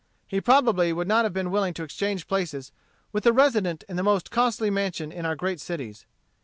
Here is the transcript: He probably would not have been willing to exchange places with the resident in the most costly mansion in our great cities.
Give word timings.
He 0.25 0.41
probably 0.41 0.91
would 0.91 1.07
not 1.07 1.25
have 1.25 1.31
been 1.33 1.51
willing 1.51 1.75
to 1.75 1.83
exchange 1.83 2.27
places 2.27 2.71
with 3.11 3.23
the 3.23 3.31
resident 3.33 3.83
in 3.87 3.97
the 3.97 4.01
most 4.03 4.31
costly 4.31 4.71
mansion 4.71 5.11
in 5.11 5.27
our 5.27 5.35
great 5.35 5.59
cities. 5.61 6.07